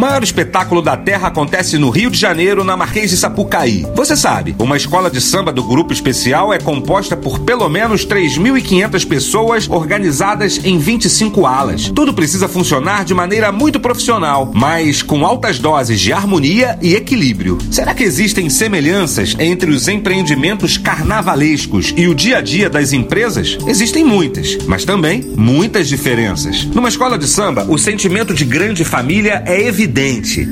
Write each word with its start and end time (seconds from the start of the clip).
Maior 0.00 0.22
espetáculo 0.22 0.80
da 0.80 0.96
Terra 0.96 1.28
acontece 1.28 1.76
no 1.76 1.90
Rio 1.90 2.10
de 2.10 2.18
Janeiro, 2.18 2.64
na 2.64 2.74
Marquês 2.74 3.10
de 3.10 3.18
Sapucaí. 3.18 3.84
Você 3.94 4.16
sabe, 4.16 4.56
uma 4.58 4.74
escola 4.74 5.10
de 5.10 5.20
samba 5.20 5.52
do 5.52 5.62
Grupo 5.62 5.92
Especial 5.92 6.54
é 6.54 6.58
composta 6.58 7.14
por 7.14 7.40
pelo 7.40 7.68
menos 7.68 8.06
3.500 8.06 9.06
pessoas 9.06 9.68
organizadas 9.68 10.58
em 10.64 10.78
25 10.78 11.44
alas. 11.44 11.92
Tudo 11.94 12.14
precisa 12.14 12.48
funcionar 12.48 13.04
de 13.04 13.12
maneira 13.12 13.52
muito 13.52 13.78
profissional, 13.78 14.50
mas 14.54 15.02
com 15.02 15.26
altas 15.26 15.58
doses 15.58 16.00
de 16.00 16.14
harmonia 16.14 16.78
e 16.80 16.94
equilíbrio. 16.94 17.58
Será 17.70 17.92
que 17.92 18.02
existem 18.02 18.48
semelhanças 18.48 19.36
entre 19.38 19.70
os 19.70 19.86
empreendimentos 19.86 20.78
carnavalescos 20.78 21.92
e 21.94 22.08
o 22.08 22.14
dia 22.14 22.38
a 22.38 22.40
dia 22.40 22.70
das 22.70 22.94
empresas? 22.94 23.58
Existem 23.66 24.02
muitas, 24.02 24.56
mas 24.66 24.86
também 24.86 25.20
muitas 25.36 25.90
diferenças. 25.90 26.64
Numa 26.64 26.88
escola 26.88 27.18
de 27.18 27.28
samba, 27.28 27.66
o 27.68 27.76
sentimento 27.76 28.32
de 28.32 28.46
grande 28.46 28.82
família 28.82 29.42
é 29.44 29.60
evidente 29.60 29.89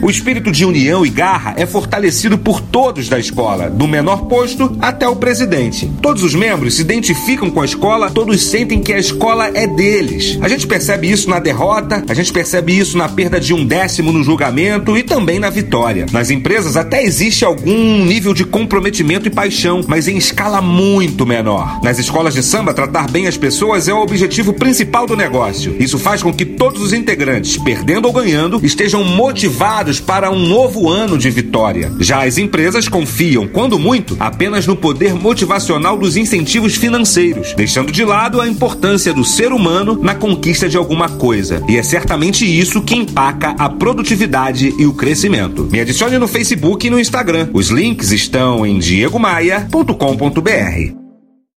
O 0.02 0.10
espírito 0.10 0.50
de 0.50 0.64
união 0.64 1.06
e 1.06 1.08
garra 1.08 1.54
é 1.56 1.64
fortalecido 1.64 2.36
por 2.36 2.60
todos 2.60 3.08
da 3.08 3.18
escola, 3.18 3.70
do 3.70 3.86
menor 3.86 4.26
posto 4.26 4.76
até 4.80 5.08
o 5.08 5.16
presidente. 5.16 5.90
Todos 6.02 6.22
os 6.22 6.34
membros 6.34 6.74
se 6.74 6.82
identificam 6.82 7.50
com 7.50 7.60
a 7.60 7.64
escola, 7.64 8.10
todos 8.10 8.42
sentem 8.44 8.80
que 8.80 8.92
a 8.92 8.98
escola 8.98 9.50
é 9.54 9.66
deles. 9.66 10.38
A 10.40 10.48
gente 10.48 10.66
percebe 10.66 11.10
isso 11.10 11.30
na 11.30 11.38
derrota, 11.38 12.04
a 12.08 12.14
gente 12.14 12.32
percebe 12.32 12.76
isso 12.76 12.98
na 12.98 13.08
perda 13.08 13.40
de 13.40 13.54
um 13.54 13.64
décimo 13.64 14.12
no 14.12 14.22
julgamento 14.22 14.96
e 14.96 15.02
também 15.02 15.38
na 15.38 15.50
vitória. 15.50 16.06
Nas 16.12 16.30
empresas 16.30 16.76
até 16.76 17.02
existe 17.02 17.44
algum 17.44 18.04
nível 18.04 18.34
de 18.34 18.44
comprometimento 18.44 19.28
e 19.28 19.30
paixão, 19.30 19.82
mas 19.86 20.08
em 20.08 20.16
escala 20.16 20.60
muito 20.60 21.26
menor. 21.26 21.80
Nas 21.82 21.98
escolas 21.98 22.34
de 22.34 22.42
samba, 22.42 22.74
tratar 22.74 23.10
bem 23.10 23.26
as 23.26 23.36
pessoas 23.36 23.88
é 23.88 23.94
o 23.94 24.02
objetivo 24.02 24.52
principal 24.52 25.06
do 25.06 25.16
negócio. 25.16 25.76
Isso 25.78 25.98
faz 25.98 26.22
com 26.22 26.32
que 26.32 26.44
todos 26.44 26.82
os 26.82 26.92
integrantes, 26.92 27.56
perdendo 27.56 28.06
ou 28.06 28.12
ganhando, 28.12 28.60
estejam 28.62 29.04
motivados 29.28 30.00
para 30.00 30.30
um 30.30 30.38
novo 30.38 30.88
ano 30.88 31.18
de 31.18 31.28
vitória. 31.28 31.92
Já 32.00 32.24
as 32.24 32.38
empresas 32.38 32.88
confiam, 32.88 33.46
quando 33.46 33.78
muito, 33.78 34.16
apenas 34.18 34.66
no 34.66 34.74
poder 34.74 35.14
motivacional 35.14 35.98
dos 35.98 36.16
incentivos 36.16 36.76
financeiros, 36.76 37.52
deixando 37.52 37.92
de 37.92 38.06
lado 38.06 38.40
a 38.40 38.48
importância 38.48 39.12
do 39.12 39.22
ser 39.22 39.52
humano 39.52 40.00
na 40.02 40.14
conquista 40.14 40.66
de 40.66 40.78
alguma 40.78 41.10
coisa. 41.10 41.62
E 41.68 41.76
é 41.76 41.82
certamente 41.82 42.46
isso 42.46 42.80
que 42.80 42.94
empaca 42.94 43.54
a 43.58 43.68
produtividade 43.68 44.74
e 44.78 44.86
o 44.86 44.94
crescimento. 44.94 45.68
Me 45.70 45.80
adicione 45.80 46.16
no 46.16 46.26
Facebook 46.26 46.86
e 46.86 46.90
no 46.90 46.98
Instagram. 46.98 47.50
Os 47.52 47.68
links 47.68 48.12
estão 48.12 48.64
em 48.64 48.78
diegomaia.com.br. 48.78 51.07